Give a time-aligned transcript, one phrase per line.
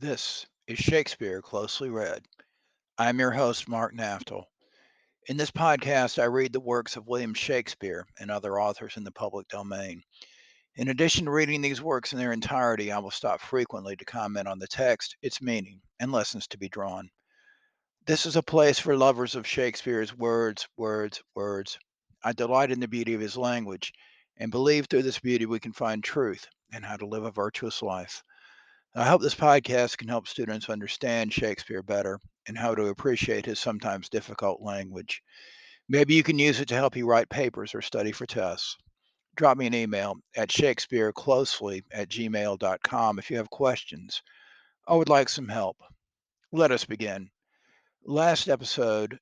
[0.00, 2.24] This is Shakespeare Closely Read.
[2.98, 4.44] I'm your host, Mark Naftel.
[5.26, 9.10] In this podcast, I read the works of William Shakespeare and other authors in the
[9.10, 10.00] public domain.
[10.76, 14.46] In addition to reading these works in their entirety, I will stop frequently to comment
[14.46, 17.10] on the text, its meaning, and lessons to be drawn.
[18.06, 21.76] This is a place for lovers of Shakespeare's words, words, words.
[22.22, 23.92] I delight in the beauty of his language
[24.36, 27.82] and believe through this beauty we can find truth and how to live a virtuous
[27.82, 28.22] life.
[28.98, 33.60] I hope this podcast can help students understand Shakespeare better and how to appreciate his
[33.60, 35.22] sometimes difficult language.
[35.88, 38.76] Maybe you can use it to help you write papers or study for tests.
[39.36, 44.20] Drop me an email at shakespeareclosely at gmail.com if you have questions
[44.88, 45.76] or would like some help.
[46.50, 47.30] Let us begin.
[48.04, 49.16] Last episode,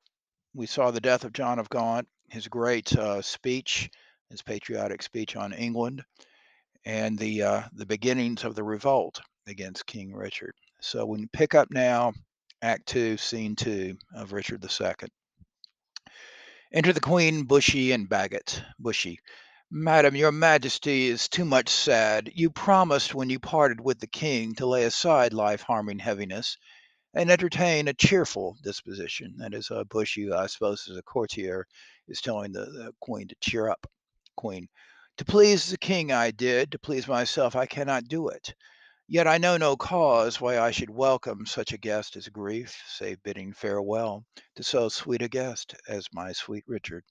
[0.54, 3.90] we saw the death of John of Gaunt, his great uh, speech,
[4.30, 6.02] his patriotic speech on England,
[6.86, 10.54] and the uh, the beginnings of the revolt against King Richard.
[10.80, 12.12] So we pick up now,
[12.62, 15.08] Act Two, Scene Two of Richard II.
[16.72, 18.60] Enter the Queen, Bushy, and Bagot.
[18.78, 19.20] Bushy.
[19.70, 22.30] Madam, your majesty is too much sad.
[22.34, 26.56] You promised when you parted with the king to lay aside life harming heaviness
[27.14, 29.34] and entertain a cheerful disposition.
[29.38, 31.66] That is, uh, Bushy, I suppose, as a courtier,
[32.08, 33.86] is telling the, the queen to cheer up.
[34.36, 34.68] Queen.
[35.16, 38.54] To please the king I did, to please myself I cannot do it.
[39.08, 43.22] Yet I know no cause why I should welcome such a guest as grief, save
[43.22, 44.24] bidding farewell
[44.56, 47.04] to so sweet a guest as my sweet Richard.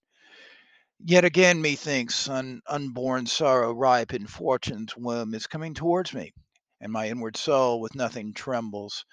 [1.00, 6.34] Yet again, methinks, an unborn sorrow ripe in fortune's womb is coming towards me,
[6.82, 9.06] and my inward soul with nothing trembles.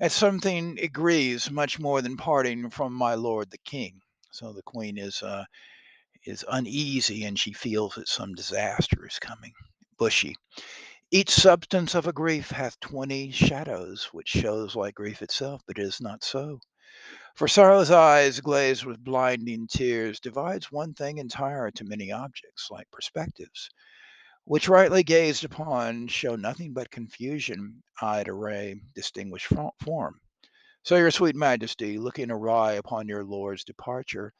[0.00, 4.00] At something it grieves much more than parting from my lord the king.
[4.32, 5.44] So the queen is uh,
[6.24, 9.52] is uneasy, and she feels that some disaster is coming.
[9.98, 10.34] Bushy.
[11.10, 16.02] Each substance of a grief hath twenty shadows, which shows like grief itself, but is
[16.02, 16.60] not so.
[17.34, 22.90] For sorrow's eyes, glazed with blinding tears, divides one thing entire to many objects, like
[22.90, 23.70] perspectives,
[24.44, 29.50] which rightly gazed upon show nothing but confusion, eyed array, distinguished
[29.82, 30.20] form.
[30.82, 34.34] So your sweet majesty, looking awry upon your lord's departure,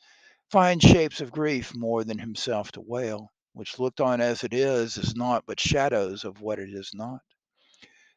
[0.50, 4.96] finds shapes of grief more than himself to wail which looked on as it is,
[4.96, 7.18] is naught but shadows of what it is not.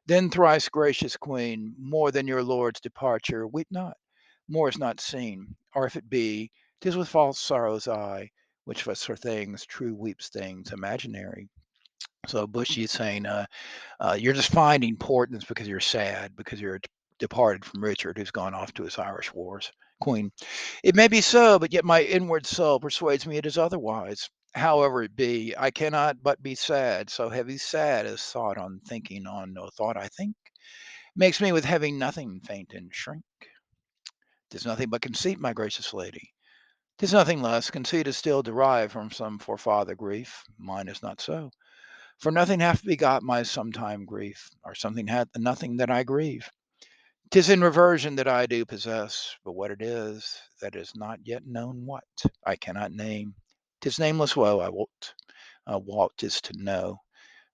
[0.05, 3.97] Then, thrice gracious Queen, more than your Lord's departure, weep not,
[4.47, 8.29] more is not seen, or if it be, 'tis with false sorrow's eye,
[8.65, 11.49] which for things true weeps things imaginary.
[12.27, 13.47] So Bushy is saying, uh,
[13.99, 16.81] uh, you're just finding importance because you're sad, because you're
[17.17, 19.71] departed from Richard, who's gone off to his Irish wars.
[20.01, 20.31] Queen,
[20.83, 25.03] it may be so, but yet my inward soul persuades me it is otherwise however
[25.03, 27.09] it be, I cannot but be sad.
[27.09, 30.35] So heavy sad as thought on thinking on no thought I think,
[31.15, 33.23] makes me with having nothing faint and shrink.
[34.49, 36.33] Tis nothing but conceit, my gracious lady.
[36.97, 37.71] Tis nothing less.
[37.71, 40.43] Conceit is still derived from some forefather grief.
[40.57, 41.49] Mine is not so.
[42.19, 46.47] For nothing hath begot my sometime grief, or something hath nothing that I grieve.
[47.31, 51.47] Tis in reversion that I do possess, but what it is, that is not yet
[51.47, 52.03] known what,
[52.45, 53.33] I cannot name.
[53.81, 55.15] 'Tis nameless woe I walked,
[55.65, 56.99] I walked is to know.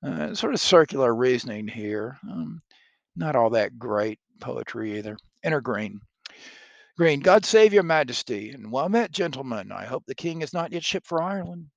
[0.03, 2.19] Uh, sort of circular reasoning here.
[2.29, 2.61] Um,
[3.15, 5.17] not all that great poetry either.
[5.43, 6.01] Enter Green.
[6.97, 9.71] Green, God save your majesty, and well met, gentlemen.
[9.71, 11.67] I hope the king is not yet shipped for Ireland.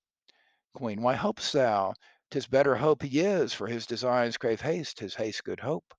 [0.75, 1.95] Queen, why hopest thou?
[2.31, 5.95] 'Tis better hope he is, for his designs crave haste, his haste good hope.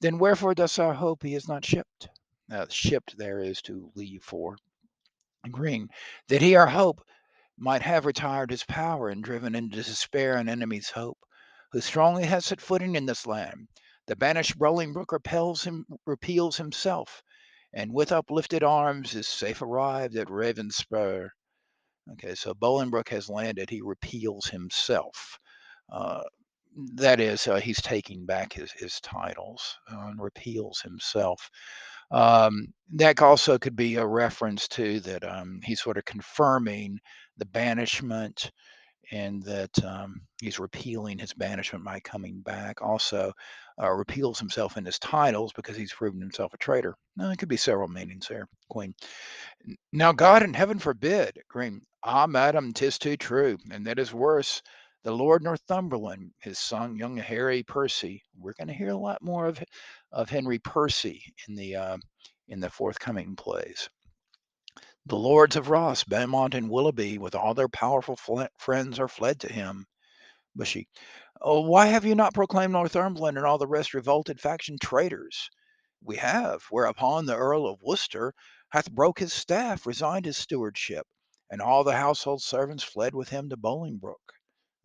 [0.00, 2.08] Then wherefore dost thou hope he is not shipped?
[2.52, 4.56] Uh, shipped there is to leave for.
[5.50, 5.88] Green,
[6.28, 7.04] that he our hope
[7.58, 11.18] might have retired his power and driven into despair an enemy's hope,
[11.72, 13.68] who strongly has set footing in this land.
[14.06, 17.22] The banished Bolingbroke repels him, repeals himself,
[17.72, 21.28] and with uplifted arms is safe arrived at Ravenspur.
[22.12, 23.70] Okay, so Bolingbroke has landed.
[23.70, 25.38] He repeals himself.
[25.90, 26.22] Uh,
[26.96, 31.48] that is, uh, he's taking back his, his titles uh, and repeals himself.
[32.10, 36.98] Um, that also could be a reference to that um, he's sort of confirming
[37.38, 38.50] the banishment
[39.12, 42.80] and that um, he's repealing his banishment by coming back.
[42.80, 43.32] Also,
[43.82, 46.94] uh, repeals himself in his titles because he's proven himself a traitor.
[47.16, 48.94] Now, it could be several meanings there, Queen.
[49.92, 51.82] Now, God in heaven forbid, Green.
[52.02, 54.62] Ah, madam, tis too true, and that is worse.
[55.04, 58.22] The Lord Northumberland, his son, young Harry Percy.
[58.38, 59.62] We're going to hear a lot more of
[60.12, 61.96] of Henry Percy in the uh,
[62.48, 63.88] in the forthcoming plays.
[65.06, 68.16] The lords of Ross, Beaumont, and Willoughby, with all their powerful
[68.58, 69.86] friends, are fled to him.
[70.56, 70.88] Bushy.
[71.42, 75.50] Oh, why have you not proclaimed Northumberland and all the rest revolted faction traitors?
[76.02, 78.34] We have, whereupon the Earl of Worcester
[78.70, 81.06] hath broke his staff, resigned his stewardship,
[81.50, 84.32] and all the household servants fled with him to Bolingbroke.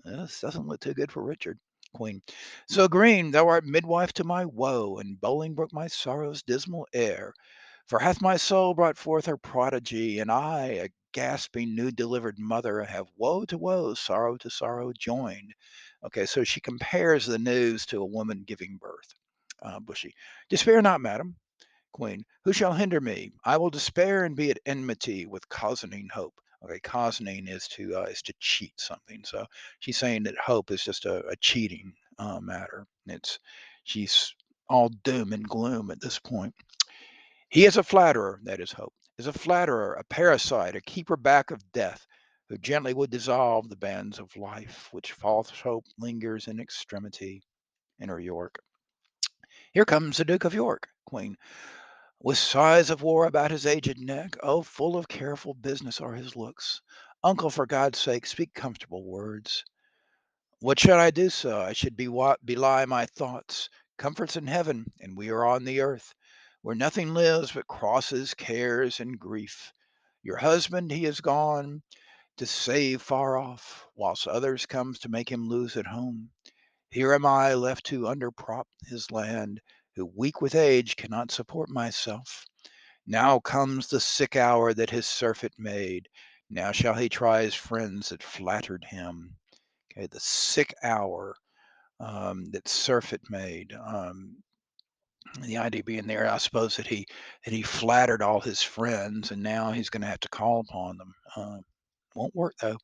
[0.04, 1.60] This doesn't look too good for Richard.
[1.94, 2.22] Queen.
[2.68, 7.34] So Green, thou art midwife to my woe, and Bolingbroke my sorrow's dismal heir.
[7.90, 12.84] For hath my soul brought forth her prodigy, and I, a gasping, new delivered mother,
[12.84, 15.56] have woe to woe, sorrow to sorrow joined.
[16.04, 19.16] Okay, so she compares the news to a woman giving birth.
[19.64, 20.14] Uh, Bushy.
[20.50, 21.36] Despair not, madam.
[21.92, 22.26] Queen.
[22.46, 23.32] Who shall hinder me?
[23.44, 26.40] I will despair and be at enmity with cozening hope.
[26.64, 29.24] Okay, cozening is to uh, is to cheat something.
[29.26, 29.48] So
[29.80, 32.86] she's saying that hope is just a, a cheating uh, matter.
[33.08, 33.40] It's
[33.84, 34.36] she's
[34.70, 36.54] all doom and gloom at this point.
[37.50, 41.50] He is a flatterer, that is hope, is a flatterer, a parasite, a keeper back
[41.50, 42.06] of death,
[42.48, 47.42] who gently would dissolve the bands of life, which false hope lingers in extremity.
[48.00, 48.60] Enter York.
[49.74, 51.38] Here comes the Duke of York, Queen.
[52.22, 56.36] With sighs of war about his aged neck, oh, full of careful business are his
[56.36, 56.82] looks.
[57.24, 59.66] Uncle, for God's sake, speak comfortable words.
[60.60, 61.60] What should I do, so?
[61.60, 63.70] I should be what belie my thoughts.
[63.98, 66.14] Comfort's in heaven, and we are on the earth,
[66.62, 69.72] where nothing lives but crosses, cares, and grief.
[70.24, 71.82] Your husband, he is gone
[72.38, 76.30] to save far off, whilst others comes to make him lose at home.
[76.92, 79.62] Here am I left to underprop his land,
[79.96, 82.46] who weak with age cannot support myself.
[83.06, 86.08] Now comes the sick hour that his surfeit made.
[86.50, 89.38] Now shall he try his friends that flattered him.
[89.92, 91.36] Okay, the sick hour
[92.00, 93.74] um, that surfeit made.
[93.74, 94.44] Um,
[95.42, 97.06] the idea being there, I suppose that he
[97.46, 100.98] that he flattered all his friends, and now he's going to have to call upon
[100.98, 101.14] them.
[101.36, 101.58] Uh,
[102.16, 102.78] won't work though.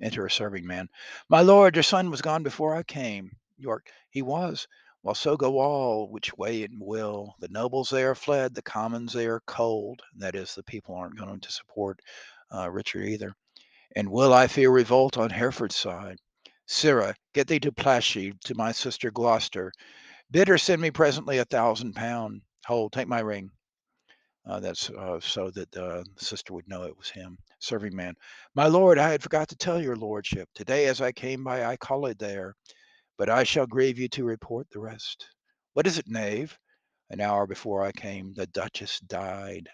[0.00, 0.88] Enter a serving man.
[1.28, 3.30] My lord, your son was gone before I came.
[3.58, 4.66] York, he was.
[5.04, 7.34] Well, so go all which way it will.
[7.40, 10.00] The nobles they are fled, the commons they are cold.
[10.16, 12.00] That is, the people aren't going to support
[12.54, 13.34] uh, Richard either.
[13.96, 16.18] And will I fear revolt on Hereford's side?
[16.66, 19.72] Sirrah, get thee to Plashy, to my sister Gloucester.
[20.32, 22.40] Bid her send me presently a thousand pound.
[22.66, 23.50] Hold, take my ring.
[24.48, 27.36] Uh, that's uh, so that the sister would know it was him.
[27.60, 28.14] Serving man,
[28.54, 30.48] my lord, I had forgot to tell your lordship.
[30.54, 32.54] Today, as I came by, I call it there,
[33.18, 35.28] but I shall grieve you to report the rest.
[35.74, 36.58] What is it, knave?
[37.10, 39.68] An hour before I came, the Duchess died.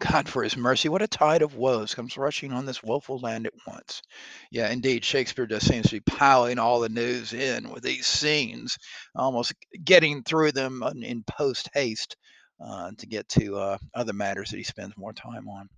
[0.00, 3.46] God, for his mercy, what a tide of woes comes rushing on this woeful land
[3.46, 4.02] at once.
[4.50, 8.78] Yeah, indeed, Shakespeare just seems to be piling all the news in with these scenes,
[9.14, 9.54] almost
[9.84, 12.16] getting through them in post haste
[12.64, 15.68] uh, to get to uh, other matters that he spends more time on.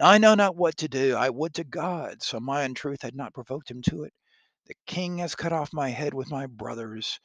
[0.00, 1.16] I know not what to do.
[1.16, 4.12] I would to God, so my untruth had not provoked him to it.
[4.66, 7.20] The king has cut off my head with my brothers.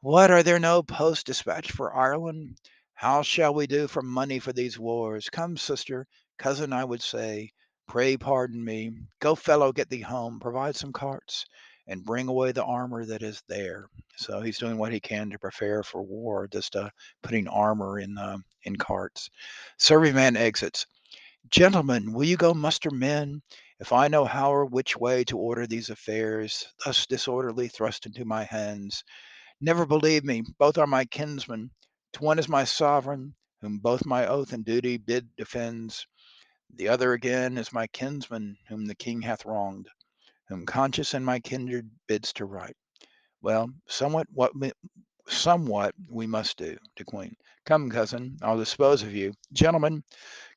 [0.00, 2.58] What are there no posts dispatched for Ireland?
[3.02, 5.28] How shall we do for money for these wars?
[5.28, 6.06] Come, sister,
[6.38, 7.50] cousin, I would say,
[7.88, 8.92] pray pardon me.
[9.18, 11.44] Go, fellow, get thee home, provide some carts,
[11.88, 13.88] and bring away the armor that is there.
[14.18, 16.90] So he's doing what he can to prepare for war, just uh,
[17.24, 19.28] putting armor in uh, in carts.
[19.78, 20.86] Serving man exits.
[21.50, 23.42] Gentlemen, will you go muster men?
[23.80, 28.24] If I know how or which way to order these affairs, thus disorderly thrust into
[28.24, 29.02] my hands,
[29.60, 31.72] never believe me, both are my kinsmen.
[32.14, 36.06] To one is my sovereign, whom both my oath and duty bid defends.
[36.74, 39.88] The other again is my kinsman, whom the king hath wronged,
[40.48, 42.76] whom conscience and my kindred bids to right.
[43.40, 44.72] Well, somewhat what we,
[45.26, 47.34] somewhat we must do to Queen.
[47.64, 49.32] Come, cousin, I'll dispose of you.
[49.52, 50.04] Gentlemen,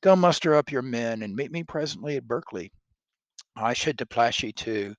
[0.02, 2.70] go muster up your men and meet me presently at Berkeley.
[3.56, 4.94] I should to Plashy too,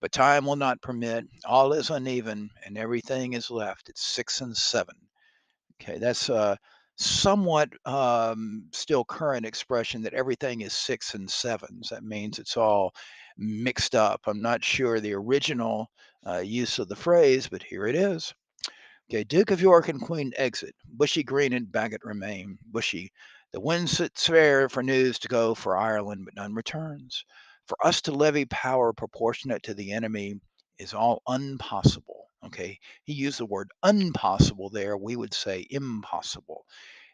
[0.00, 1.26] but time will not permit.
[1.44, 5.05] All is uneven, and everything is left at six and seven.
[5.80, 6.58] Okay, that's a
[6.96, 11.90] somewhat um, still current expression that everything is six and sevens.
[11.90, 12.94] That means it's all
[13.36, 14.22] mixed up.
[14.26, 15.90] I'm not sure the original
[16.26, 18.32] uh, use of the phrase, but here it is.
[19.10, 20.74] Okay, Duke of York and Queen exit.
[20.88, 22.58] Bushy Green and Bagot remain.
[22.72, 23.12] Bushy.
[23.52, 27.24] The wind sits fair for news to go for Ireland, but none returns.
[27.68, 30.40] For us to levy power proportionate to the enemy
[30.78, 32.15] is all unpossible.
[32.44, 34.96] Okay, he used the word unpossible there.
[34.96, 36.64] We would say impossible.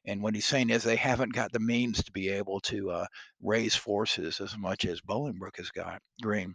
[0.05, 3.07] And what he's saying is they haven't got the means to be able to uh,
[3.41, 6.03] raise forces as much as Bolingbroke has got.
[6.21, 6.55] Green.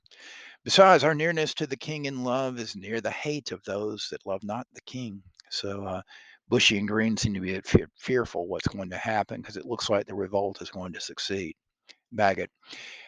[0.66, 4.26] Besides, our nearness to the king in love is near the hate of those that
[4.26, 5.24] love not the king.
[5.50, 6.02] So uh,
[6.50, 7.62] Bushy and Green seem to be
[7.98, 11.56] fearful what's going to happen because it looks like the revolt is going to succeed.
[12.14, 12.50] Bagot.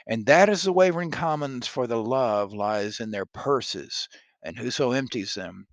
[0.07, 4.07] And that is the wavering commons, for the love lies in their purses,
[4.43, 5.67] and whoso empties them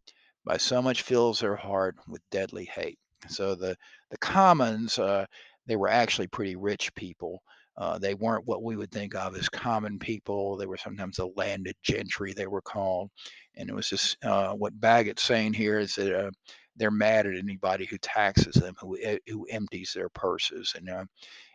[0.44, 2.98] by so much fills their heart with deadly hate.
[3.28, 3.76] So the
[4.10, 5.26] the commons, uh,
[5.66, 7.42] they were actually pretty rich people.
[7.78, 10.56] Uh, they weren't what we would think of as common people.
[10.56, 13.10] They were sometimes the landed gentry, they were called.
[13.56, 16.30] And it was just uh, what Bagot's saying here is that uh,
[16.76, 18.96] they're mad at anybody who taxes them, who
[19.26, 21.04] who empties their purses, and uh,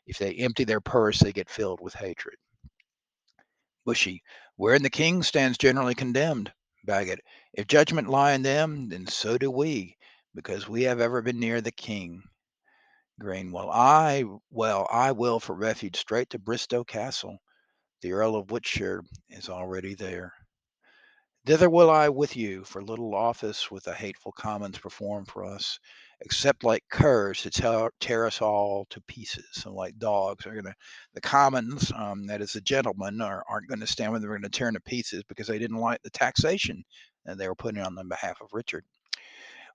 [0.07, 2.35] if they empty their purse, they get filled with hatred.
[3.85, 4.21] Bushy,
[4.57, 6.51] wherein the king stands generally condemned.
[6.85, 7.19] Bagot,
[7.53, 9.97] if judgment lie in them, then so do we,
[10.33, 12.23] because we have ever been near the king.
[13.19, 17.37] Greenwell, I well, I will for refuge straight to Bristow Castle.
[18.01, 20.33] The Earl of Wiltshire is already there.
[21.45, 25.79] Thither will I with you, for little office with the hateful commons perform for us,
[26.21, 29.45] except like curs to tear, tear us all to pieces.
[29.53, 30.75] So like dogs are gonna,
[31.13, 34.21] the commons, um, that is the gentlemen, are, aren't going to stand them.
[34.21, 36.83] They're going to tear into pieces because they didn't like the taxation
[37.25, 38.83] that they were putting on the behalf of Richard.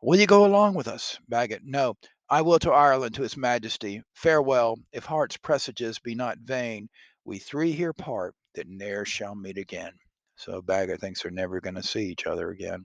[0.03, 1.61] Will you go along with us, Bagot?
[1.65, 1.95] No,
[2.29, 4.03] I will to Ireland to his majesty.
[4.15, 4.76] Farewell.
[4.93, 6.88] If heart's presages be not vain,
[7.25, 9.93] we three here part that ne'er shall meet again.
[10.37, 12.85] So Bagot thinks they're never going to see each other again.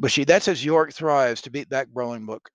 [0.00, 2.48] But she that says York thrives to beat back Bolingbroke.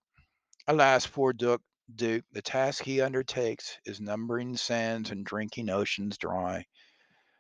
[0.68, 1.62] Alas, poor Duke,
[1.94, 6.66] Duke, the task he undertakes is numbering sands and drinking oceans dry.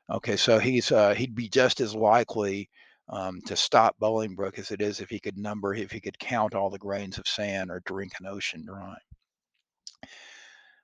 [0.07, 2.69] Okay, so he's uh, he'd be just as likely
[3.09, 6.53] um, to stop Bolingbroke as it is if he could number, if he could count
[6.53, 8.97] all the grains of sand or drink an ocean dry.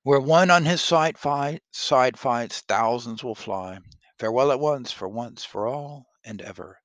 [0.02, 3.78] Where one on his side fight, side fights, thousands will fly.
[4.18, 6.80] Farewell at once, for once, for all, and ever.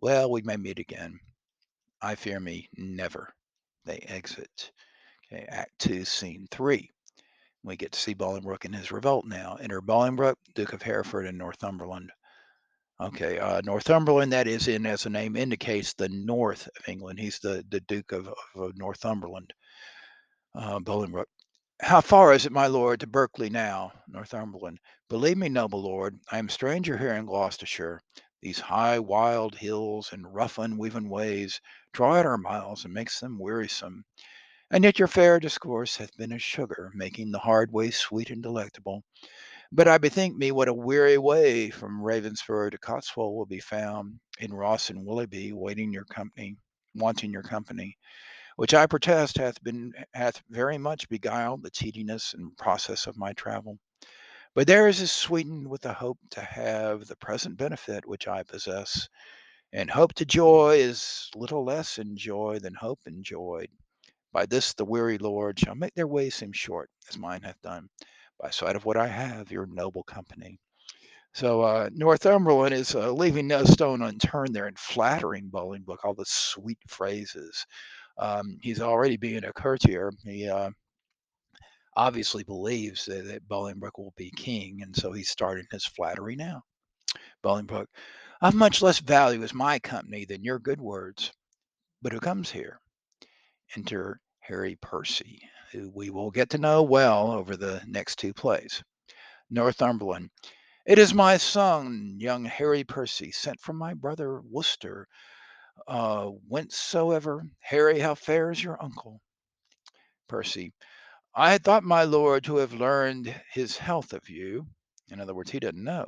[0.00, 1.20] Well, we may meet again.
[2.00, 3.34] I fear me, never.
[3.84, 4.70] They exit.
[5.32, 6.90] Okay, Act 2, Scene 3.
[7.64, 9.56] We get to see Bolingbroke in his revolt now.
[9.60, 12.10] Enter Bolingbroke, Duke of Hereford and Northumberland.
[13.00, 17.18] Okay, uh, Northumberland, that is in, as the name indicates, the north of England.
[17.18, 19.52] He's the, the Duke of, of Northumberland,
[20.54, 21.28] uh, Bolingbroke.
[21.80, 24.78] How far is it, my lord, to Berkeley now, Northumberland?
[25.08, 28.00] Believe me, noble lord, I am stranger here in Gloucestershire.
[28.42, 31.60] These high wild hills and rough unweaven ways
[31.92, 34.04] draw out our miles and makes them wearisome.
[34.70, 38.42] And yet your fair discourse hath been as sugar, making the hard way sweet and
[38.42, 39.02] delectable.
[39.72, 44.20] But I bethink me what a weary way from Ravenspur to Cotswold will be found
[44.38, 46.56] in Ross and Willoughby, waiting your company,
[46.94, 47.96] wanting your company
[48.58, 53.32] which I protest hath been hath very much beguiled the tediness and process of my
[53.34, 53.78] travel.
[54.52, 59.08] But theirs is sweetened with the hope to have the present benefit which I possess,
[59.72, 63.68] and hope to joy is little less in joy than hope enjoyed.
[64.32, 67.88] By this the weary Lord shall make their way seem short, as mine hath done,
[68.40, 70.58] by sight of what I have, your noble company.
[71.34, 76.24] So uh, Northumberland is uh, leaving no stone unturned there in flattering Bolingbroke, all the
[76.26, 77.66] sweet phrases
[78.18, 80.10] um, he's already being a courtier.
[80.24, 80.70] He uh,
[81.96, 86.62] obviously believes that, that Bolingbroke will be king, and so he's starting his flattery now.
[87.44, 87.86] Bolingbroke,
[88.40, 91.32] of much less value is my company than your good words.
[92.02, 92.80] But who comes here?
[93.76, 95.40] Enter Harry Percy,
[95.72, 98.82] who we will get to know well over the next two plays.
[99.50, 100.30] Northumberland.
[100.86, 105.06] It is my son, young Harry Percy, sent from my brother Worcester,
[105.86, 107.42] uh, whencesoever.
[107.60, 109.20] Harry, how fares your uncle?
[110.28, 110.72] Percy,
[111.34, 114.66] I had thought my lord to have learned his health of you.
[115.10, 116.06] In other words, he didn't know.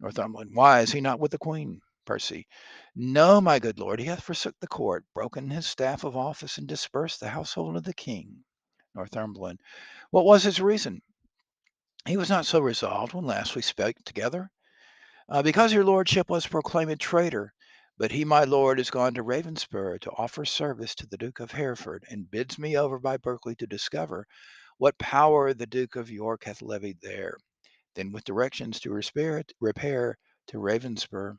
[0.00, 1.80] Northumberland, why is he not with the queen?
[2.06, 2.48] Percy,
[2.96, 6.66] no, my good lord, he hath forsook the court, broken his staff of office, and
[6.66, 8.42] dispersed the household of the king.
[8.94, 9.60] Northumberland,
[10.10, 11.02] what was his reason?
[12.06, 14.50] He was not so resolved when last we spake together.
[15.28, 17.52] Uh, because your lordship was proclaimed traitor,
[17.98, 21.52] but he, my lord, is gone to Ravenspur to offer service to the Duke of
[21.52, 24.26] Hereford, and bids me over by Berkeley to discover
[24.78, 27.36] what power the Duke of York hath levied there.
[27.94, 30.18] Then, with directions to repair, repair
[30.48, 31.36] to Ravenspur,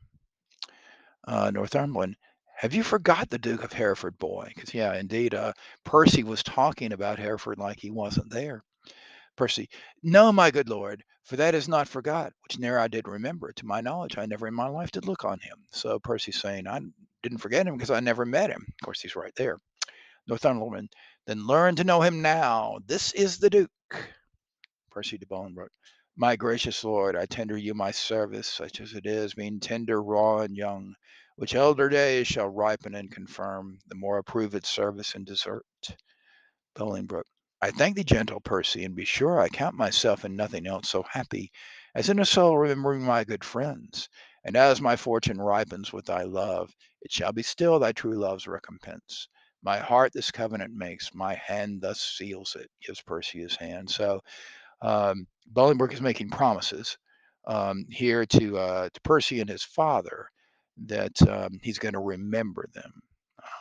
[1.27, 2.15] uh, Northumberland.
[2.57, 4.51] Have you forgot the Duke of Hereford, boy?
[4.53, 5.53] Because yeah, indeed, uh,
[5.83, 8.63] Percy was talking about Hereford like he wasn't there.
[9.35, 9.69] Percy,
[10.03, 13.51] no, my good lord, for that is not forgot, which ne'er I did remember.
[13.53, 15.57] To my knowledge, I never in my life did look on him.
[15.71, 16.81] So Percy's saying, I
[17.23, 18.65] didn't forget him because I never met him.
[18.67, 19.57] Of course, he's right there.
[20.27, 20.91] Northumberland,
[21.25, 22.77] then learn to know him now.
[22.85, 23.71] This is the Duke.
[24.91, 25.71] Percy de Bolingbroke,
[26.21, 30.41] my gracious lord, I tender you my service, such as it is, being tender, raw,
[30.41, 30.93] and young,
[31.35, 35.65] which elder days shall ripen and confirm, the more approved service and desert.
[36.75, 37.25] Bolingbroke,
[37.59, 41.03] I thank thee, gentle Percy, and be sure I count myself in nothing else so
[41.09, 41.51] happy
[41.95, 44.07] as in a soul remembering my good friends.
[44.43, 48.45] And as my fortune ripens with thy love, it shall be still thy true love's
[48.45, 49.27] recompense.
[49.63, 53.89] My heart this covenant makes, my hand thus seals it, gives Percy his hand.
[53.89, 54.21] So
[54.81, 56.97] um, Bolingbroke is making promises
[57.45, 60.29] um, here to uh, to Percy and his father
[60.85, 63.01] that um, he's going to remember them.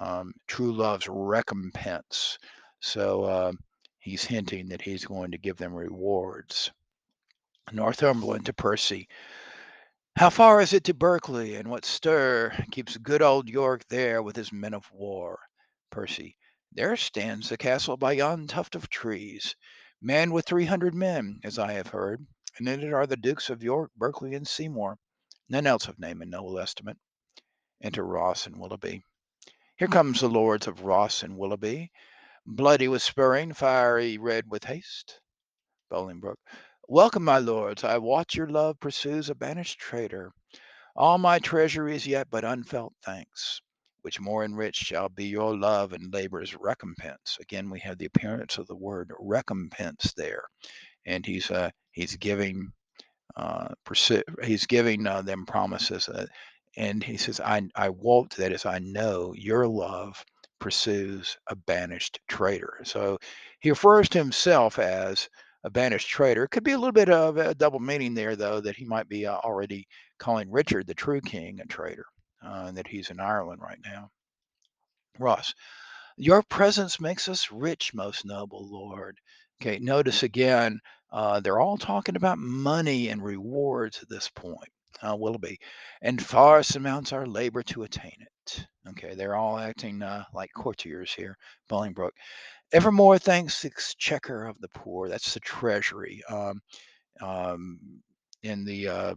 [0.01, 2.39] Um, true love's recompense.
[2.81, 3.53] So uh,
[3.99, 6.71] he's hinting that he's going to give them rewards.
[7.73, 9.09] Northumberland to Percy.
[10.17, 14.37] How far is it to Berkeley, and what stir keeps good old York there with
[14.37, 15.39] his men of war?
[15.91, 16.37] Percy.
[16.73, 19.55] There stands the castle by yon tuft of trees,
[20.01, 22.27] manned with three hundred men, as I have heard,
[22.59, 24.99] and in it are the Dukes of York, Berkeley, and Seymour,
[25.49, 26.99] none else of name and noble estimate.
[27.83, 29.03] Enter Ross and Willoughby.
[29.77, 29.93] Here hmm.
[29.93, 31.91] comes the lords of Ross and Willoughby,
[32.45, 35.21] bloody with spurring, fiery red with haste.
[35.91, 36.39] Bolingbroke.
[36.89, 37.85] Welcome, my lords.
[37.85, 40.33] I watch your love pursues a banished traitor.
[40.97, 43.61] All my treasury is yet but unfelt thanks,
[44.03, 47.39] which more enriched shall be your love and labor's recompense.
[47.41, 50.43] Again, we have the appearance of the word recompense there,
[51.07, 52.73] and he's uh, he's giving
[53.37, 53.69] uh,
[54.43, 56.27] he's giving uh, them promises, uh,
[56.77, 60.25] and he says, "I I won't." That is, I know your love
[60.61, 62.81] pursues a banished traitor.
[62.85, 63.19] So
[63.61, 65.29] he refers to himself as
[65.65, 66.47] a banished traitor.
[66.49, 69.27] Could be a little bit of a double meaning there, though, that he might be
[69.27, 69.87] uh, already
[70.19, 72.07] calling Richard, the true king, a traitor,
[72.45, 74.11] uh, and that he's in Ireland right now.
[75.19, 75.55] Ross,
[76.17, 79.19] your presence makes us rich, most noble Lord.
[79.61, 80.81] Okay, notice again,
[81.13, 84.69] uh, they're all talking about money and rewards at this point.
[85.03, 85.59] Uh, Willoughby,
[86.03, 88.67] and far surmounts our labor to attain it.
[88.89, 91.37] Okay, they're all acting uh, like courtiers here.
[91.71, 92.17] Bolingbroke,
[92.73, 95.09] evermore thanks the exchequer of the poor.
[95.09, 96.23] That's the treasury.
[96.29, 96.61] Um,
[97.21, 97.79] um,
[98.43, 99.15] in the uh,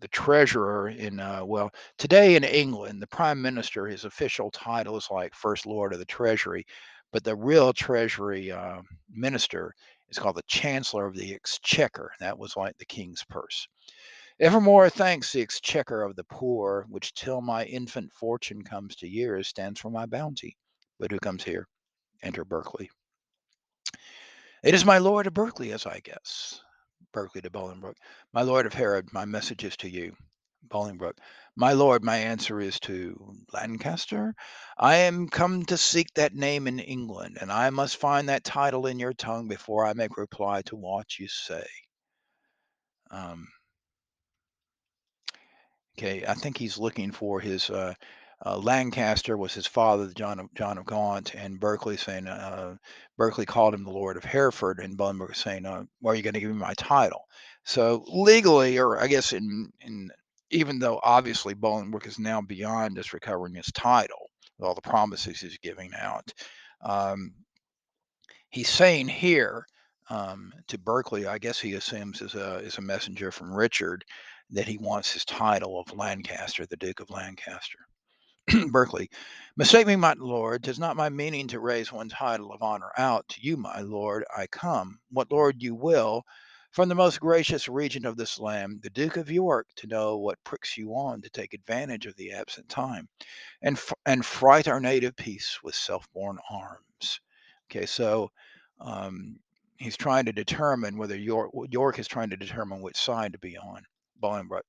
[0.00, 5.08] the treasurer in uh, well today in England, the prime minister, his official title is
[5.10, 6.66] like first lord of the treasury,
[7.12, 9.74] but the real treasury uh, minister
[10.08, 12.12] is called the chancellor of the exchequer.
[12.20, 13.66] That was like the king's purse.
[14.40, 19.48] Evermore thanks the exchequer of the poor, which till my infant fortune comes to years
[19.48, 20.56] stands for my bounty.
[21.00, 21.66] But who comes here?
[22.22, 22.88] Enter Berkeley.
[24.62, 26.60] It is my lord of Berkeley, as I guess.
[27.12, 27.96] Berkeley to Bolingbroke.
[28.32, 30.14] My lord of Hereford, my message is to you.
[30.68, 31.18] Bolingbroke.
[31.56, 34.34] My lord, my answer is to Lancaster.
[34.78, 38.86] I am come to seek that name in England, and I must find that title
[38.86, 41.66] in your tongue before I make reply to what you say.
[43.10, 43.48] Um,
[45.98, 47.94] okay, I think he's looking for his uh,
[48.46, 52.76] uh, Lancaster was his father, John of John of Gaunt, and Berkeley saying uh,
[53.16, 56.34] Berkeley called him the Lord of Hereford, and Bolingbroke saying, uh, "Why are you going
[56.34, 57.26] to give me my title?"
[57.64, 60.10] So legally, or I guess in in
[60.50, 65.40] even though obviously Bolingbroke is now beyond just recovering his title with all the promises
[65.40, 66.32] he's giving out,
[66.82, 67.34] um,
[68.50, 69.66] he's saying here
[70.10, 74.04] um, to Berkeley, I guess he assumes is a is a messenger from Richard
[74.50, 77.87] that he wants his title of Lancaster, the Duke of Lancaster.
[78.72, 79.10] Berkeley,
[79.56, 80.64] mistake me, my lord.
[80.64, 83.28] Tis not my meaning to raise one title of honor out.
[83.30, 86.24] To you, my lord, I come, what lord you will,
[86.72, 90.42] from the most gracious regent of this land, the Duke of York, to know what
[90.44, 93.08] pricks you on to take advantage of the absent time,
[93.62, 97.20] and and fright our native peace with self-born arms.
[97.70, 98.30] Okay, so
[98.80, 99.38] um,
[99.78, 103.58] he's trying to determine whether York York is trying to determine which side to be
[103.58, 103.82] on.
[104.22, 104.62] Bolingbroke.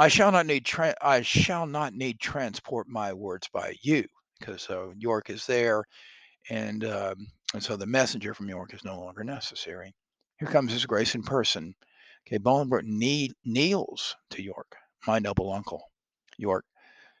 [0.00, 4.06] I shall not need tra- I shall not need transport my words by you
[4.38, 5.84] because uh, York is there,
[6.48, 9.92] and um, and so the messenger from York is no longer necessary.
[10.38, 11.74] Here comes His Grace in person.
[12.26, 14.74] Okay, Bolingbroke knee, kneels to York,
[15.06, 15.82] my noble uncle.
[16.38, 16.64] York,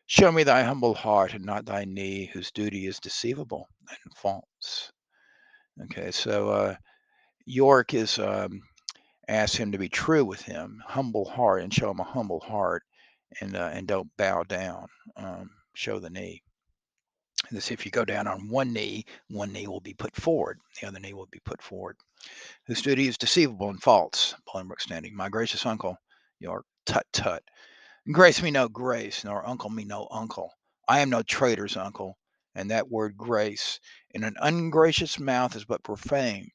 [0.06, 4.90] show me thy humble heart and not thy knee, whose duty is deceivable and false.
[5.82, 6.76] Okay, so uh,
[7.44, 8.62] York is um,
[9.30, 12.82] ask him to be true with him, humble heart, and show him a humble heart,
[13.40, 14.88] and uh, and don't bow down.
[15.16, 16.42] Um, show the knee.
[17.50, 20.88] This, if you go down on one knee, one knee will be put forward, the
[20.88, 21.96] other knee will be put forward.
[22.66, 24.34] Whose duty is deceivable and false.
[24.46, 25.16] Bolingbroke standing.
[25.16, 25.96] My gracious uncle,
[26.38, 27.42] your tut tut.
[28.12, 30.52] Grace me no grace, nor uncle me no uncle.
[30.88, 32.18] I am no traitor's uncle,
[32.54, 33.78] and that word grace
[34.10, 36.50] in an ungracious mouth is but profane.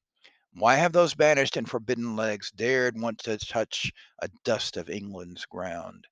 [0.58, 5.46] Why have those banished and forbidden legs dared once to touch a dust of England's
[5.46, 6.08] ground?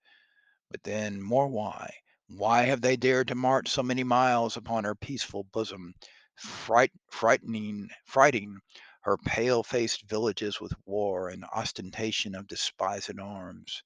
[0.70, 1.96] But then, more why?
[2.28, 5.94] Why have they dared to march so many miles upon her peaceful bosom,
[6.36, 8.60] fright, frightening, frighting
[9.04, 13.84] her pale-faced villages with war and ostentation of despised arms.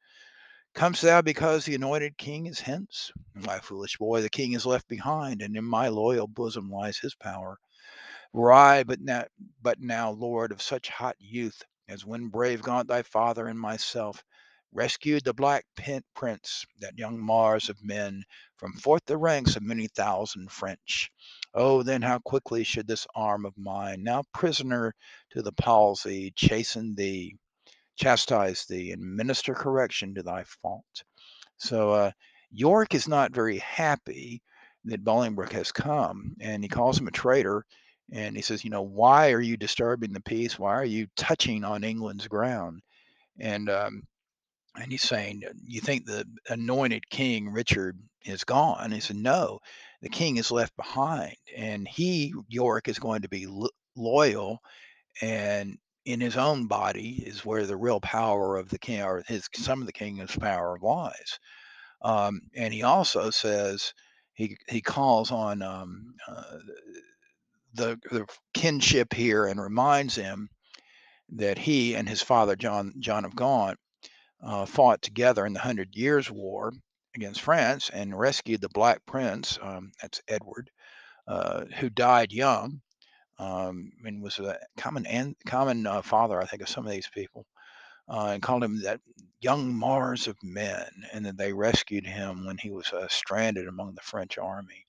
[0.74, 3.12] Comest thou because the anointed king is hence?
[3.34, 7.16] My foolish boy, the king is left behind, and in my loyal bosom lies his
[7.16, 7.58] power.
[8.38, 9.26] Were I but now,
[9.64, 14.24] but now lord of such hot youth as when brave Gaunt thy father and myself
[14.72, 18.24] rescued the black pin- prince, that young Mars of men,
[18.58, 21.12] from forth the ranks of many thousand French.
[21.56, 24.94] Oh, then how quickly should this arm of mine, now prisoner
[25.32, 27.38] to the palsy, chasten thee,
[27.98, 31.04] chastise thee, and minister correction to thy fault.
[31.58, 32.12] So uh,
[32.52, 34.44] York is not very happy
[34.86, 37.66] that Bolingbroke has come, and he calls him a traitor.
[38.12, 40.60] And he says, you know, why are you disturbing the peace?
[40.60, 42.82] Why are you touching on England's ground?
[43.40, 44.04] And um,
[44.80, 48.80] and he's saying, you think the anointed king Richard is gone?
[48.82, 49.60] And he said, no,
[50.02, 54.60] the king is left behind, and he York is going to be lo- loyal
[55.22, 59.50] and in his own body is where the real power of the king or his
[59.56, 61.40] some of the king's power lies
[62.04, 63.94] um, and he also says
[64.36, 66.60] he he calls on um, uh,
[67.74, 70.50] the, the kinship here and reminds him
[71.34, 73.78] that he and his father John John of Gaunt
[74.42, 76.72] uh, fought together in the Hundred Years' War
[77.16, 79.60] against France and rescued the Black Prince.
[79.62, 80.70] Um, that's Edward,
[81.28, 82.82] uh, who died young
[83.40, 87.10] um, and was a common and common uh, father, I think, of some of these
[87.14, 87.46] people
[88.10, 89.02] uh, and called him that
[89.42, 93.94] young Mars of men, and then they rescued him when he was uh, stranded among
[93.94, 94.87] the French army.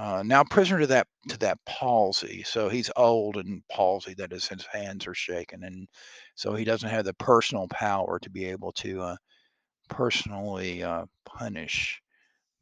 [0.00, 4.14] Uh, now prisoner to that to that palsy, so he's old and palsy.
[4.14, 5.86] That is, his hands are shaking, and
[6.34, 9.16] so he doesn't have the personal power to be able to uh,
[9.90, 12.00] personally uh, punish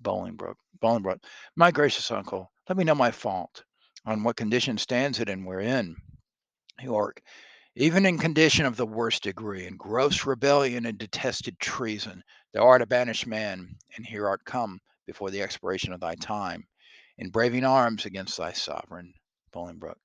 [0.03, 0.57] Bolingbroke.
[0.83, 1.22] Bolingbroke,
[1.55, 3.62] my gracious uncle, let me know my fault.
[4.05, 5.94] On what condition stands it, and wherein?
[6.83, 7.22] York.
[7.77, 12.83] Even in condition of the worst degree, in gross rebellion and detested treason, thou art
[12.83, 16.66] a banished man, and here art come before the expiration of thy time,
[17.18, 19.12] in braving arms against thy sovereign,
[19.52, 19.98] Bolingbroke.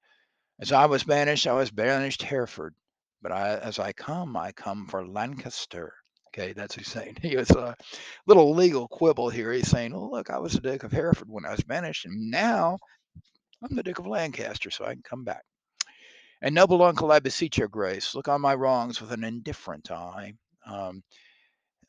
[0.59, 2.75] As I was banished, I was banished Hereford,
[3.21, 5.93] but I, as I come, I come for Lancaster.
[6.29, 7.17] Okay, that's what he's saying.
[7.21, 7.75] He was a
[8.25, 9.51] little legal quibble here.
[9.51, 12.31] He's saying, oh, look, I was the Duke of Hereford when I was banished, and
[12.31, 12.77] now
[13.63, 15.43] I'm the Duke of Lancaster, so I can come back.
[16.41, 20.33] And noble uncle, I beseech your grace, look on my wrongs with an indifferent eye.
[20.65, 21.03] Um,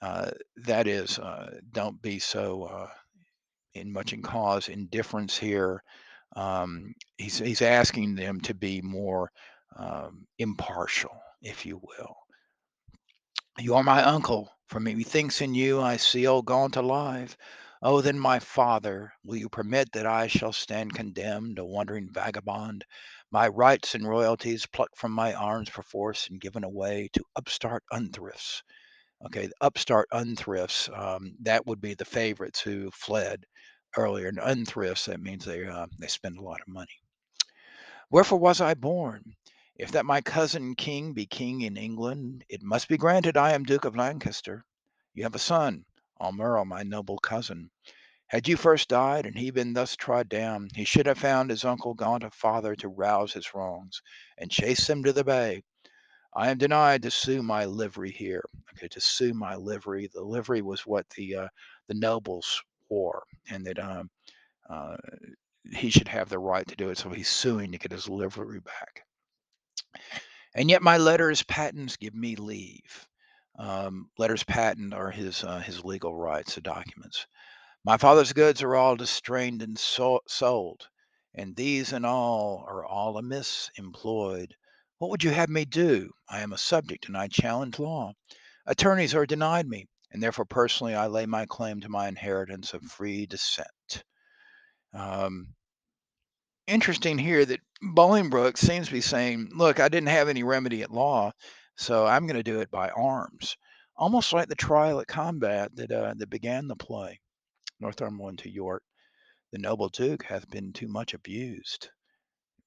[0.00, 2.90] uh, that is, uh, don't be so uh,
[3.74, 5.82] in much in cause indifference here.
[6.37, 9.30] Um, he's he's asking them to be more
[9.76, 12.16] um, impartial, if you will.
[13.58, 17.37] You are my uncle, for me methinks in you I see old Gaunt alive.
[17.82, 22.84] Oh, then, my father, will you permit that I shall stand condemned, a wandering vagabond,
[23.30, 28.62] my rights and royalties plucked from my arms perforce and given away to upstart unthrifts?
[29.27, 33.44] Okay, the upstart unthrifts, um, that would be the favorites who fled
[33.96, 34.29] earlier.
[34.29, 37.00] And unthrifts, that means they uh, they spend a lot of money.
[38.11, 39.35] Wherefore was I born?
[39.77, 43.64] If that my cousin king be king in England, it must be granted I am
[43.64, 44.64] Duke of Lancaster.
[45.14, 45.85] You have a son,
[46.20, 47.70] Aumerle, my noble cousin.
[48.27, 51.64] Had you first died, and he been thus trod down, he should have found his
[51.64, 54.00] uncle Gaunt a father to rouse his wrongs,
[54.38, 55.62] and chase them to the bay.
[56.37, 58.44] I am denied to sue my livery here.
[58.73, 60.09] Okay, to sue my livery.
[60.12, 61.49] The livery was what the uh,
[61.88, 64.11] the nobles wore, and that um,
[64.68, 64.97] uh,
[65.73, 66.99] he should have the right to do it.
[66.99, 69.05] So he's suing to get his livery back.
[70.55, 73.09] And yet my letters patents give me leave.
[73.59, 77.27] Um, letters patent are his uh, his legal rights, the documents.
[77.85, 80.88] My father's goods are all distrained and so- sold,
[81.35, 84.57] and these and all are all amiss employed.
[85.05, 86.11] What would you have me do?
[86.31, 88.14] I am a subject, and I challenge law.
[88.64, 92.81] Attorneys are denied me, and therefore personally I lay my claim to my inheritance of
[92.85, 94.03] free descent.
[94.95, 95.49] Um,
[96.67, 100.90] interesting here that Bolingbroke seems to be saying, look, I didn't have any remedy at
[100.90, 101.33] law,
[101.77, 103.59] so I'm going to do it by arms.
[103.99, 107.21] Almost like the trial at combat that uh, that began the play.
[107.79, 108.83] Northumberland to York.
[109.53, 111.90] The noble Duke hath been too much abused.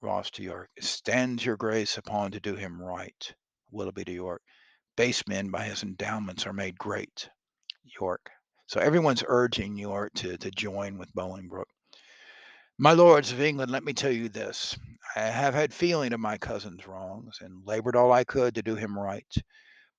[0.01, 0.69] Ross to York.
[0.79, 3.33] Stands your grace upon to do him right.
[3.71, 4.41] Willoughby to York.
[4.95, 7.29] Base men by his endowments are made great.
[7.99, 8.29] York.
[8.67, 11.69] So everyone's urging York to, to join with Bolingbroke.
[12.77, 14.77] My lords of England, let me tell you this.
[15.15, 18.75] I have had feeling of my cousin's wrongs, and labored all I could to do
[18.75, 19.25] him right.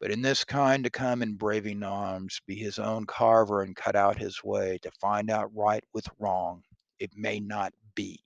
[0.00, 3.96] But in this kind to come in braving arms, be his own carver and cut
[3.96, 6.62] out his way to find out right with wrong,
[7.00, 8.22] it may not be.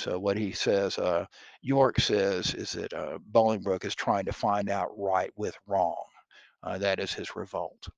[0.00, 1.26] So what he says, uh,
[1.60, 6.04] York says, is that uh, Bolingbroke is trying to find out right with wrong.
[6.62, 7.88] Uh, that is his revolt.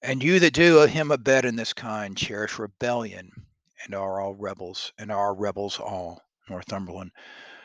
[0.00, 3.30] And you that do him a bed in this kind cherish rebellion,
[3.84, 6.22] and are all rebels, and are rebels all.
[6.48, 7.10] Northumberland.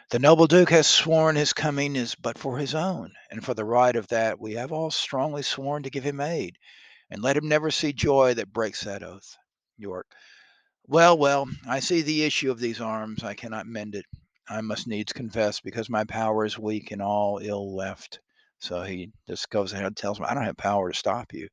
[0.10, 3.65] The noble Duke has sworn his coming is but for his own, and for the
[3.65, 6.58] right of that we have all strongly sworn to give him aid,
[7.10, 9.38] and let him never see joy that breaks that oath.
[9.77, 10.08] York.
[10.88, 13.24] Well, well, I see the issue of these arms.
[13.24, 14.06] I cannot mend it.
[14.50, 18.19] I must needs confess, because my power is weak and all ill left.
[18.60, 21.48] So he just goes ahead and tells me, I don't have power to stop you.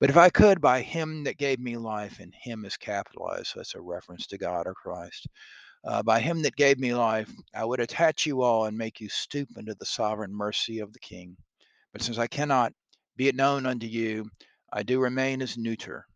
[0.00, 3.60] But if I could, by him that gave me life, and him is capitalized, so
[3.60, 5.26] that's a reference to God or Christ.
[5.84, 9.08] Uh, by him that gave me life, I would attach you all and make you
[9.10, 11.36] stoop into the sovereign mercy of the king.
[11.92, 12.72] But since I cannot,
[13.16, 14.30] be it known unto you,
[14.72, 16.06] I do remain as neuter.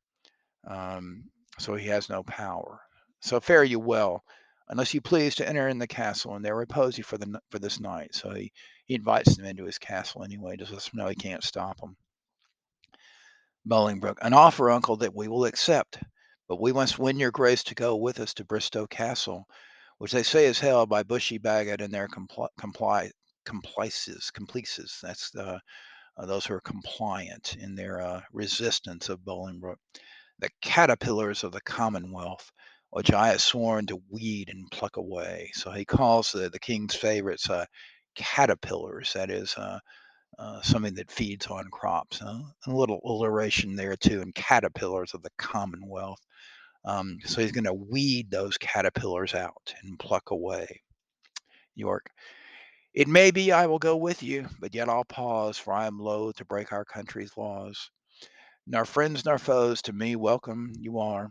[0.66, 1.24] Um,
[1.58, 2.80] so he has no power.
[3.20, 4.24] So fare you well,
[4.68, 7.58] unless you please to enter in the castle, and there repose you for the for
[7.58, 8.14] this night.
[8.14, 8.52] So he,
[8.86, 11.96] he invites them into his castle anyway, just lets them know he can't stop them.
[13.68, 15.98] Bolingbroke, an offer, uncle, that we will accept,
[16.48, 19.46] but we must win your grace to go with us to Bristow Castle,
[19.98, 23.10] which they say is held by Bushy Bagot and their compli- compli-
[23.44, 24.98] complices, complices.
[25.02, 25.60] That's the
[26.16, 29.78] uh, those who are compliant in their uh, resistance of Bolingbroke
[30.38, 32.50] the caterpillars of the commonwealth,
[32.90, 35.50] which I have sworn to weed and pluck away.
[35.54, 37.66] So he calls the, the king's favorites uh,
[38.14, 39.12] caterpillars.
[39.14, 39.78] That is uh,
[40.38, 42.20] uh, something that feeds on crops.
[42.20, 42.40] Huh?
[42.66, 46.20] A little alliteration there too, and caterpillars of the commonwealth.
[46.84, 50.82] Um, so he's going to weed those caterpillars out and pluck away.
[51.74, 52.10] York.
[52.94, 55.98] It may be I will go with you, but yet I'll pause, for I am
[55.98, 57.90] loath to break our country's laws.
[58.70, 61.30] Nor friends nor foes to me welcome you are.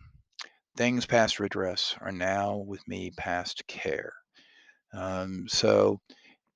[0.76, 4.12] Things past redress are now with me past care.
[4.92, 6.00] Um, so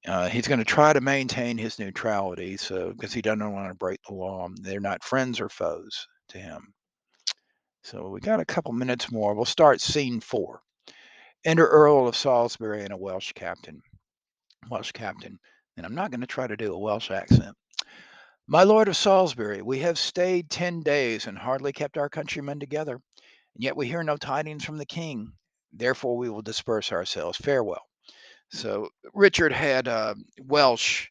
[0.07, 3.75] uh, he's going to try to maintain his neutrality, so because he doesn't want to
[3.75, 4.49] break the law.
[4.55, 6.73] They're not friends or foes to him.
[7.83, 9.35] So we got a couple minutes more.
[9.35, 10.61] We'll start scene four.
[11.45, 13.83] Enter Earl of Salisbury and a Welsh captain.
[14.71, 15.39] Welsh captain,
[15.77, 17.55] and I'm not going to try to do a Welsh accent.
[18.47, 22.93] My lord of Salisbury, we have stayed ten days and hardly kept our countrymen together,
[22.95, 25.31] and yet we hear no tidings from the king.
[25.71, 27.37] Therefore, we will disperse ourselves.
[27.37, 27.85] Farewell.
[28.49, 31.07] So Richard had uh, Welsh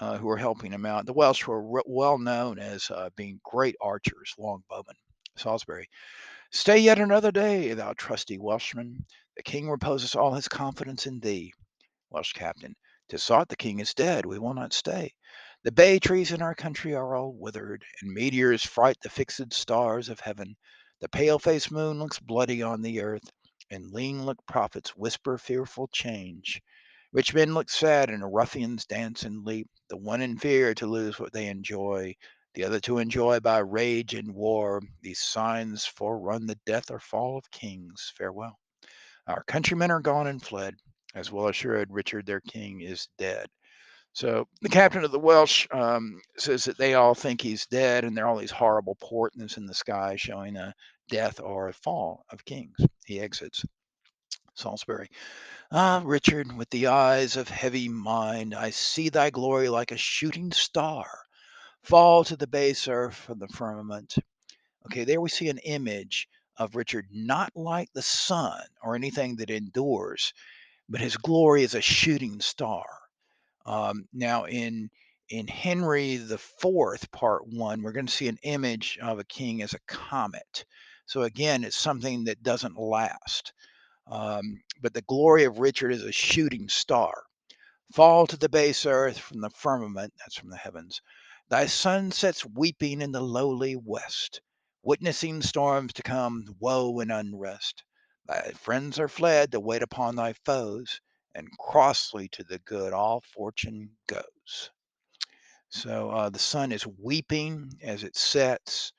[0.00, 1.06] uh, who were helping him out.
[1.06, 4.96] The Welsh were re- well known as uh, being great archers, longbowmen.
[5.36, 5.88] Salisbury.
[6.50, 9.06] Stay yet another day, thou trusty Welshman.
[9.36, 11.54] The king reposes all his confidence in thee.
[12.10, 12.74] Welsh captain.
[13.08, 14.26] Tis thought the king is dead.
[14.26, 15.14] We will not stay.
[15.64, 20.08] The bay trees in our country are all withered, and meteors fright the fixed stars
[20.08, 20.56] of heaven.
[20.98, 23.30] The pale faced moon looks bloody on the earth,
[23.70, 26.60] and lean lipped prophets whisper fearful change.
[27.12, 31.20] Rich men look sad, and ruffians dance and leap, the one in fear to lose
[31.20, 32.16] what they enjoy,
[32.54, 34.82] the other to enjoy by rage and war.
[35.00, 38.12] These signs forerun the death or fall of kings.
[38.16, 38.58] Farewell.
[39.28, 40.74] Our countrymen are gone and fled,
[41.14, 43.46] as well assured Richard their king is dead.
[44.14, 48.16] So the captain of the Welsh um, says that they all think he's dead, and
[48.16, 50.74] there are all these horrible portents in the sky showing a
[51.08, 52.76] death or a fall of kings.
[53.06, 53.64] He exits
[54.54, 55.08] Salisbury.
[55.70, 60.52] Ah, Richard, with the eyes of heavy mind, I see thy glory like a shooting
[60.52, 61.06] star
[61.82, 64.14] fall to the base earth from the firmament.
[64.86, 69.50] Okay, there we see an image of Richard not like the sun or anything that
[69.50, 70.34] endures,
[70.88, 72.84] but his glory is a shooting star.
[73.66, 74.90] Um, now, in
[75.28, 79.62] in Henry the Fourth, Part One, we're going to see an image of a king
[79.62, 80.64] as a comet.
[81.06, 83.52] So again, it's something that doesn't last.
[84.06, 87.24] Um, but the glory of Richard is a shooting star.
[87.94, 91.00] Fall to the base earth from the firmament, that's from the heavens.
[91.48, 94.40] Thy sun sets weeping in the lowly west,
[94.82, 97.84] witnessing storms to come, woe and unrest.
[98.26, 101.00] Thy friends are fled to wait upon thy foes
[101.34, 104.70] and crossly to the good all fortune goes.
[105.70, 108.92] So uh, the sun is weeping as it sets.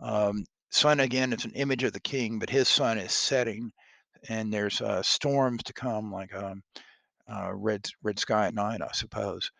[0.00, 3.70] Um, sun again is an image of the king, but his sun is setting,
[4.28, 6.62] and there's uh, storms to come, like um,
[7.32, 9.50] uh, red red sky at night, I suppose.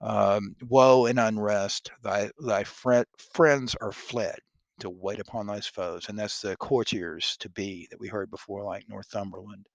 [0.00, 4.38] Um, woe and unrest, thy thy fr- friends are fled
[4.80, 8.64] to wait upon thy foes, and that's the courtiers to be that we heard before,
[8.64, 9.66] like Northumberland.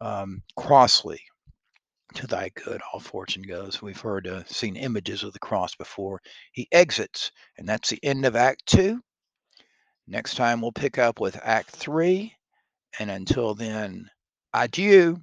[0.00, 1.20] Um, crossly,
[2.14, 3.82] to thy good all fortune goes.
[3.82, 6.20] We've heard, uh, seen images of the cross before.
[6.52, 9.00] He exits, and that's the end of Act Two.
[10.06, 12.34] Next time we'll pick up with Act Three,
[12.98, 14.08] and until then,
[14.54, 15.18] Adieu.